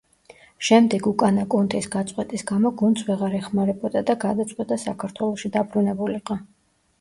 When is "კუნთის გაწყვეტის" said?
1.53-2.45